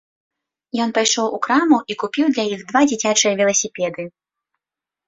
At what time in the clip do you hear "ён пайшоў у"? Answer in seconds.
0.85-1.39